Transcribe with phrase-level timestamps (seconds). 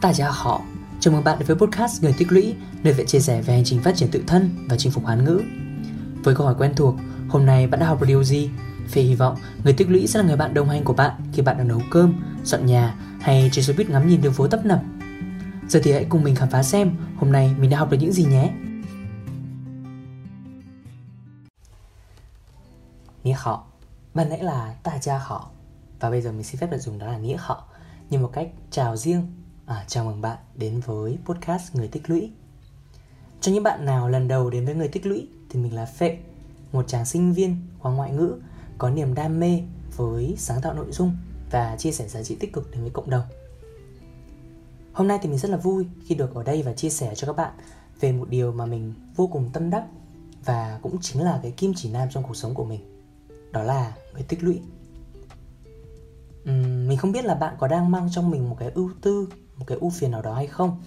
[0.00, 0.60] 大家好,
[1.00, 3.64] chào mừng bạn đến với podcast Người Tích Lũy, nơi sẽ chia sẻ về hành
[3.64, 5.42] trình phát triển tự thân và chinh phục hán ngữ.
[6.24, 6.94] Với câu hỏi quen thuộc,
[7.28, 8.50] hôm nay bạn đã học được điều gì?
[8.88, 11.42] Phê hy vọng Người Tích Lũy sẽ là người bạn đồng hành của bạn khi
[11.42, 12.14] bạn đang nấu cơm,
[12.44, 14.80] dọn nhà hay trên xe buýt ngắm nhìn đường phố tấp nập.
[15.68, 18.12] Giờ thì hãy cùng mình khám phá xem hôm nay mình đã học được những
[18.12, 18.50] gì nhé.
[23.24, 23.64] Nghĩa họ,
[24.14, 25.50] ban nãy là ta cha họ
[26.00, 27.64] và bây giờ mình xin phép được dùng đó là nghĩa họ
[28.10, 29.26] như một cách chào riêng
[29.68, 32.30] à, chào mừng bạn đến với podcast người tích lũy.
[33.40, 36.18] Cho những bạn nào lần đầu đến với người tích lũy thì mình là phệ
[36.72, 38.34] một chàng sinh viên khoa ngoại ngữ
[38.78, 39.60] có niềm đam mê
[39.96, 41.16] với sáng tạo nội dung
[41.50, 43.24] và chia sẻ giá trị tích cực đến với cộng đồng.
[44.92, 47.26] Hôm nay thì mình rất là vui khi được ở đây và chia sẻ cho
[47.26, 47.52] các bạn
[48.00, 49.84] về một điều mà mình vô cùng tâm đắc
[50.44, 52.80] và cũng chính là cái kim chỉ nam trong cuộc sống của mình
[53.52, 54.60] đó là người tích lũy.
[56.50, 59.28] Uhm, mình không biết là bạn có đang mang trong mình một cái ưu tư
[59.58, 60.82] một cái ưu phiền nào đó hay không.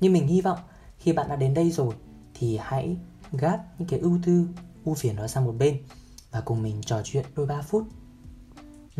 [0.00, 0.58] Nhưng mình hy vọng
[0.98, 1.94] khi bạn đã đến đây rồi
[2.34, 2.96] thì hãy
[3.32, 4.48] gác những cái ưu tư
[4.84, 5.82] ưu phiền đó sang một bên
[6.30, 7.84] và cùng mình trò chuyện đôi ba phút.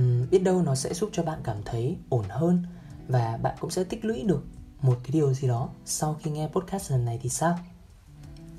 [0.01, 2.63] Uhm, biết đâu nó sẽ giúp cho bạn cảm thấy ổn hơn
[3.09, 4.45] và bạn cũng sẽ tích lũy được
[4.81, 7.59] một cái điều gì đó sau khi nghe podcast lần này thì sao?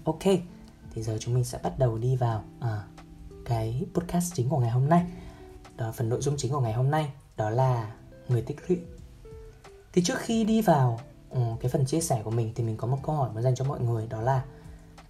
[0.04, 0.24] Ok
[0.92, 2.84] thì giờ chúng mình sẽ bắt đầu đi vào à,
[3.46, 5.06] cái podcast chính của ngày hôm nay.
[5.78, 7.96] Đó phần nội dung chính của ngày hôm nay đó là
[8.30, 8.80] người tích lũy
[10.00, 12.88] thì trước khi đi vào ừ, cái phần chia sẻ của mình thì mình có
[12.88, 14.44] một câu hỏi muốn dành cho mọi người, đó là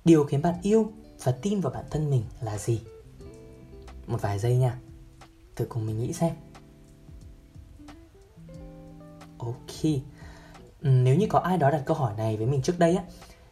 [0.06, 0.92] điều khiến bạn yêu
[1.24, 2.82] và tin vào bản thân mình là gì?
[4.08, 4.80] Một vài giây nha.
[5.56, 6.34] Thử cùng mình nghĩ xem.
[9.38, 9.84] Ok.
[10.82, 13.04] Ừ, nếu như có ai đó đặt câu hỏi này với mình trước đây á,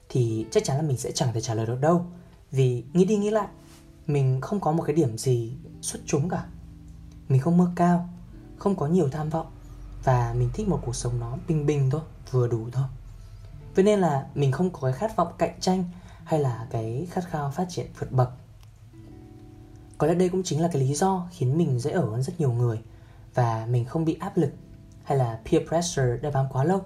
[0.10, 2.06] thì chắc chắn là mình sẽ chẳng thể trả lời được đâu.
[2.52, 3.48] Vì nghĩ đi nghĩ lại,
[4.08, 6.46] mình không có một cái điểm gì xuất chúng cả.
[7.30, 8.10] Mình không mơ cao,
[8.58, 9.48] không có nhiều tham vọng
[10.08, 12.84] và mình thích một cuộc sống nó bình bình thôi, vừa đủ thôi.
[13.76, 15.84] Vậy nên là mình không có cái khát vọng cạnh tranh
[16.24, 18.30] hay là cái khát khao phát triển vượt bậc.
[19.98, 22.40] Có lẽ đây cũng chính là cái lý do khiến mình dễ ở hơn rất
[22.40, 22.82] nhiều người
[23.34, 24.52] và mình không bị áp lực
[25.04, 26.82] hay là peer pressure đeo bám quá lâu.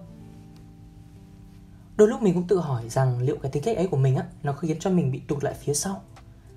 [1.96, 4.26] Đôi lúc mình cũng tự hỏi rằng liệu cái tính cách ấy của mình á,
[4.44, 6.02] nó khiến cho mình bị tụt lại phía sau,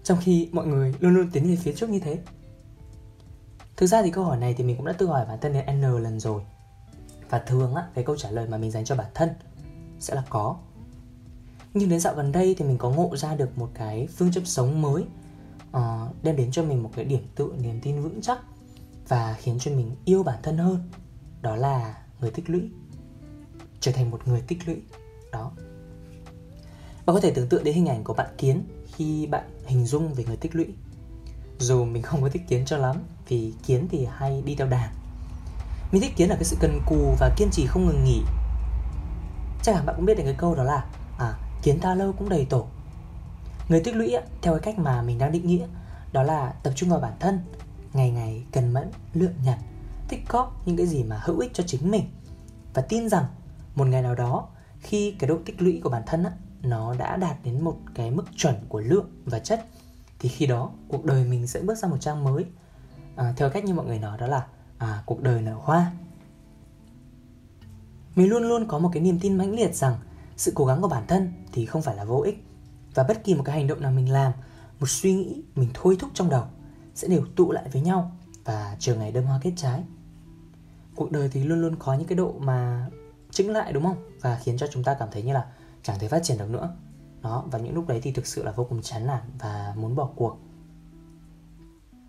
[0.04, 2.18] trong khi mọi người luôn luôn tiến về phía trước như thế?
[3.76, 5.80] Thực ra thì câu hỏi này thì mình cũng đã tự hỏi bản thân đến
[5.80, 6.42] n lần rồi
[7.30, 9.28] và thường á cái câu trả lời mà mình dành cho bản thân
[10.00, 10.56] sẽ là có.
[11.74, 14.44] Nhưng đến dạo gần đây thì mình có ngộ ra được một cái phương châm
[14.44, 15.04] sống mới
[15.76, 15.80] uh,
[16.22, 18.38] đem đến cho mình một cái điểm tựa niềm tin vững chắc
[19.08, 20.90] và khiến cho mình yêu bản thân hơn
[21.42, 22.70] đó là người tích lũy.
[23.80, 24.76] Trở thành một người tích lũy
[25.32, 25.52] đó.
[27.06, 30.14] Bạn có thể tưởng tượng đến hình ảnh của bạn kiến khi bạn hình dung
[30.14, 30.66] về người tích lũy.
[31.58, 32.96] Dù mình không có thích kiến cho lắm
[33.28, 34.94] vì kiến thì hay đi theo đàn
[35.94, 38.22] mình thích kiến là cái sự cần cù và kiên trì không ngừng nghỉ.
[39.62, 40.84] Chắc hẳn bạn cũng biết đến cái câu đó là
[41.18, 42.66] à kiến ta lâu cũng đầy tổ.
[43.68, 45.66] Người tích lũy theo cái cách mà mình đang định nghĩa
[46.12, 47.38] đó là tập trung vào bản thân
[47.92, 49.58] ngày ngày cần mẫn lượm nhặt
[50.08, 52.04] tích cóp những cái gì mà hữu ích cho chính mình.
[52.74, 53.24] Và tin rằng
[53.74, 54.48] một ngày nào đó
[54.80, 58.10] khi cái độ tích lũy của bản thân á, nó đã đạt đến một cái
[58.10, 59.64] mức chuẩn của lượng và chất
[60.18, 62.44] thì khi đó cuộc đời mình sẽ bước sang một trang mới.
[63.16, 64.46] À, theo cách như mọi người nói đó là
[64.84, 65.92] à, cuộc đời nở hoa.
[68.14, 69.96] Mình luôn luôn có một cái niềm tin mãnh liệt rằng
[70.36, 72.44] sự cố gắng của bản thân thì không phải là vô ích.
[72.94, 74.32] Và bất kỳ một cái hành động nào mình làm
[74.80, 76.44] một suy nghĩ mình thôi thúc trong đầu
[76.94, 78.12] sẽ đều tụ lại với nhau
[78.44, 79.84] và chờ ngày đơm hoa kết trái.
[80.94, 82.90] Cuộc đời thì luôn luôn có những cái độ mà
[83.30, 83.96] chững lại đúng không?
[84.20, 85.46] Và khiến cho chúng ta cảm thấy như là
[85.82, 86.76] chẳng thể phát triển được nữa.
[87.22, 89.96] Đó và những lúc đấy thì thực sự là vô cùng chán nản và muốn
[89.96, 90.38] bỏ cuộc.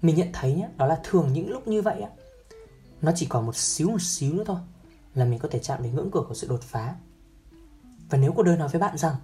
[0.01, 2.09] Mình nhận thấy nhé đó là thường những lúc như vậy á
[3.05, 4.57] nó chỉ còn một xíu một xíu nữa thôi
[5.15, 6.95] là mình có thể chạm đến ngưỡng cửa của sự đột phá.
[8.09, 9.15] Và nếu cuộc đời nói với bạn rằng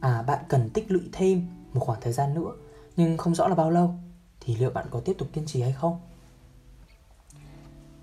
[0.00, 2.52] à bạn cần tích lũy thêm một khoảng thời gian nữa
[2.96, 3.94] nhưng không rõ là bao lâu
[4.40, 6.00] thì liệu bạn có tiếp tục kiên trì hay không?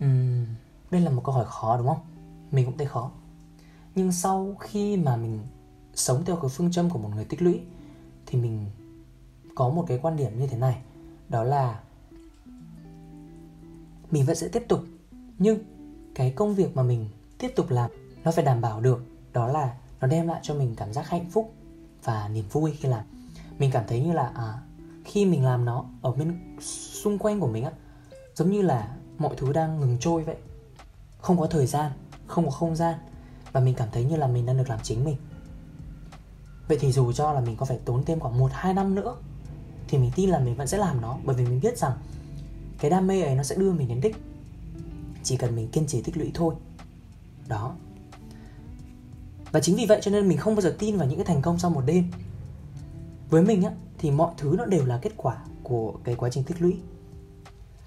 [0.05, 0.45] Uhm,
[0.91, 2.01] đây là một câu hỏi khó đúng không?
[2.51, 3.11] Mình cũng thấy khó.
[3.95, 5.39] Nhưng sau khi mà mình
[5.95, 7.61] sống theo cái phương châm của một người tích lũy
[8.25, 8.65] thì mình
[9.55, 10.81] có một cái quan điểm như thế này
[11.29, 11.79] đó là
[14.11, 14.79] mình vẫn sẽ tiếp tục
[15.41, 15.59] nhưng
[16.15, 17.91] cái công việc mà mình tiếp tục làm
[18.23, 19.03] nó phải đảm bảo được
[19.33, 21.53] đó là nó đem lại cho mình cảm giác hạnh phúc
[22.03, 23.05] và niềm vui khi làm.
[23.59, 24.53] Mình cảm thấy như là à,
[25.05, 26.57] khi mình làm nó ở bên
[27.03, 27.71] xung quanh của mình á
[28.35, 30.35] giống như là mọi thứ đang ngừng trôi vậy.
[31.17, 31.91] Không có thời gian
[32.27, 32.95] không có không gian
[33.51, 35.15] và mình cảm thấy như là mình đang được làm chính mình.
[36.67, 39.15] Vậy thì dù cho là mình có phải tốn thêm khoảng một hai năm nữa
[39.87, 41.93] thì mình tin là mình vẫn sẽ làm nó bởi vì mình biết rằng
[42.79, 44.15] cái đam mê ấy nó sẽ đưa mình đến đích
[45.23, 46.55] chỉ cần mình kiên trì tích lũy thôi.
[47.47, 47.75] Đó.
[49.51, 51.41] Và chính vì vậy cho nên mình không bao giờ tin vào những cái thành
[51.41, 52.11] công sau một đêm.
[53.29, 56.43] Với mình á, thì mọi thứ nó đều là kết quả của cái quá trình
[56.43, 56.77] tích lũy.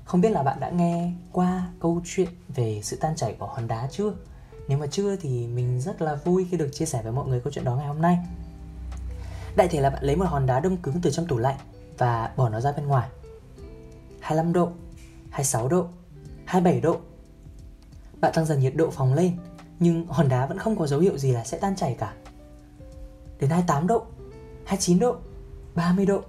[0.04, 3.69] Không biết là bạn đã nghe qua câu chuyện về sự tan chảy của hòn
[3.69, 4.14] đá chưa?
[4.69, 7.40] Nếu mà chưa thì mình rất là vui khi được chia sẻ với mọi người
[7.40, 8.19] câu chuyện đó ngày hôm nay.
[9.56, 11.56] Đại thể là bạn lấy một hòn đá đông cứng từ trong tủ lạnh
[11.98, 13.08] và bỏ nó ra bên ngoài.
[14.20, 14.69] 25 độ
[15.30, 15.87] 26 độ
[16.44, 16.96] 27 độ
[18.25, 19.37] bạn tăng dần nhiệt độ phòng lên
[19.79, 22.15] nhưng hòn đá vẫn không có dấu hiệu gì là sẽ tan chảy cả.
[23.41, 24.06] Đến 28 độ,
[24.65, 25.17] 29 độ,
[25.75, 26.21] 30 độ,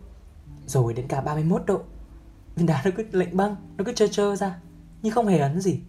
[0.66, 1.82] rồi đến cả 31 độ.
[2.56, 4.60] Viên đá nó cứ lạnh băng, nó cứ trơ trơ ra,
[5.02, 5.80] nhưng không hề ấn gì.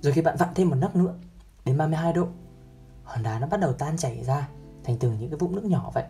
[0.00, 1.14] Rồi khi bạn vặn thêm một nấc nữa,
[1.64, 2.26] đến 32 độ,
[3.04, 4.48] hòn đá nó bắt đầu tan chảy ra
[4.84, 6.04] thành từng những cái vũng nước nhỏ vậy.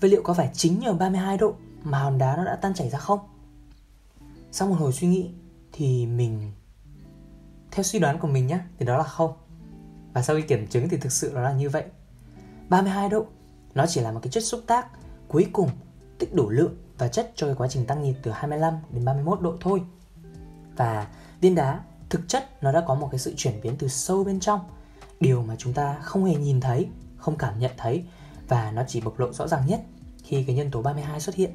[0.00, 2.90] Vậy liệu có phải chính nhờ 32 độ mà hòn đá nó đã tan chảy
[2.90, 3.20] ra không?
[4.52, 5.30] Sau một hồi suy nghĩ
[5.72, 6.52] thì mình
[7.70, 9.32] theo suy đoán của mình nhé thì đó là không.
[10.12, 11.84] Và sau khi kiểm chứng thì thực sự nó là như vậy.
[12.68, 13.26] 32 độ,
[13.74, 14.86] nó chỉ là một cái chất xúc tác
[15.28, 15.70] cuối cùng
[16.18, 19.40] tích đủ lượng và chất cho cái quá trình tăng nhiệt từ 25 đến 31
[19.40, 19.82] độ thôi.
[20.76, 21.06] Và
[21.40, 21.80] viên đá,
[22.10, 24.60] thực chất nó đã có một cái sự chuyển biến từ sâu bên trong.
[25.20, 28.04] Điều mà chúng ta không hề nhìn thấy, không cảm nhận thấy
[28.48, 29.80] và nó chỉ bộc lộ rõ ràng nhất
[30.22, 31.50] khi cái nhân tố 32 xuất hiện.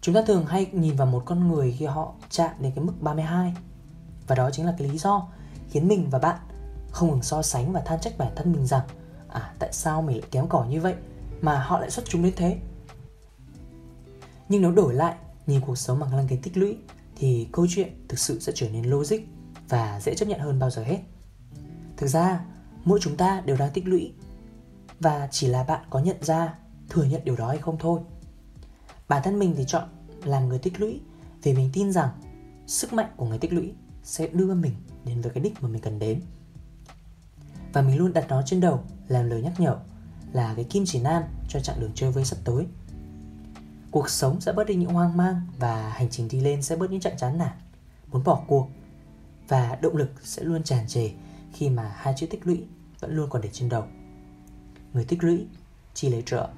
[0.00, 2.92] Chúng ta thường hay nhìn vào một con người khi họ chạm đến cái mức
[3.00, 3.54] 32
[4.26, 5.28] và đó chính là cái lý do
[5.70, 6.36] khiến mình và bạn
[6.90, 8.86] không ngừng so sánh và than trách bản thân mình rằng
[9.28, 10.94] à tại sao mình lại kém cỏi như vậy
[11.40, 12.58] mà họ lại xuất chúng đến thế?
[14.48, 15.14] Nhưng nếu đổi lại
[15.46, 16.76] nhìn cuộc sống bằng lăng kính tích lũy
[17.16, 19.18] thì câu chuyện thực sự sẽ trở nên logic
[19.68, 20.98] và dễ chấp nhận hơn bao giờ hết.
[21.96, 22.44] Thực ra,
[22.84, 24.12] mỗi chúng ta đều đang tích lũy
[25.00, 26.54] và chỉ là bạn có nhận ra,
[26.88, 28.00] thừa nhận điều đó hay không thôi.
[29.08, 29.88] Bản thân mình thì chọn
[30.24, 31.00] làm người tích lũy
[31.42, 32.08] vì mình tin rằng
[32.66, 33.72] sức mạnh của người tích lũy
[34.04, 34.72] sẽ đưa mình
[35.04, 36.20] đến với cái đích mà mình cần đến.
[37.72, 39.78] Và mình luôn đặt nó trên đầu, làm lời nhắc nhở
[40.32, 42.66] là cái kim chỉ nam cho chặng đường chơi với sắp tới.
[43.90, 46.90] Cuộc sống sẽ bớt đi những hoang mang và hành trình đi lên sẽ bớt
[46.90, 47.52] những trận chán nản,
[48.12, 48.68] muốn bỏ cuộc.
[49.48, 51.10] Và động lực sẽ luôn tràn trề
[51.52, 52.64] khi mà hai chữ tích lũy
[53.00, 53.84] vẫn luôn còn để trên đầu.
[54.92, 55.46] Người tích lũy
[55.94, 56.48] chi lấy trợ.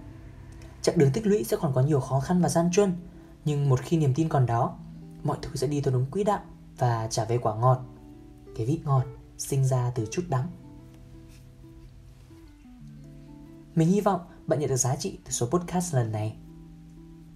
[0.83, 2.93] Chặng đường tích lũy sẽ còn có nhiều khó khăn và gian truân,
[3.45, 4.79] nhưng một khi niềm tin còn đó,
[5.23, 6.41] mọi thứ sẽ đi theo đúng quỹ đạo
[6.79, 7.85] và trả về quả ngọt.
[8.57, 9.05] Cái vị ngọt
[9.39, 10.47] sinh ra từ chút đắng.
[13.75, 16.37] Mình hy vọng bạn nhận được giá trị từ số podcast lần này.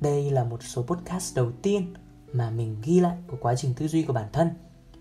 [0.01, 1.95] Đây là một số podcast đầu tiên
[2.33, 4.51] mà mình ghi lại của quá trình tư duy của bản thân.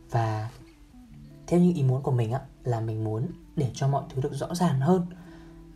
[0.09, 0.49] Và
[1.47, 4.33] theo những ý muốn của mình á, là mình muốn để cho mọi thứ được
[4.33, 5.05] rõ ràng hơn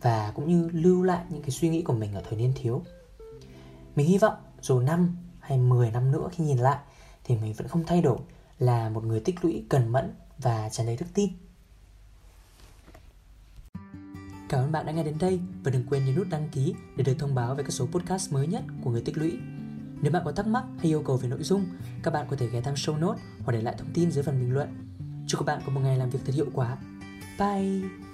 [0.02, 2.82] và cũng như lưu lại những cái suy nghĩ của mình ở thời niên thiếu.
[3.96, 6.78] Mình hy vọng dù năm hay 10 năm nữa khi nhìn lại
[7.24, 8.18] thì mình vẫn không thay đổi
[8.58, 11.30] là một người tích lũy cần mẫn và tràn đầy đức tin.
[14.48, 17.04] Cảm ơn bạn đã nghe đến đây và đừng quên nhấn nút đăng ký để
[17.04, 19.38] được thông báo về các số podcast mới nhất của người tích lũy.
[20.02, 21.66] Nếu bạn có thắc mắc hay yêu cầu về nội dung,
[22.02, 24.40] các bạn có thể ghé thăm show note hoặc để lại thông tin dưới phần
[24.40, 24.68] bình luận.
[25.26, 26.76] Chúc các bạn có một ngày làm việc thật hiệu quả.
[27.38, 28.13] Bye!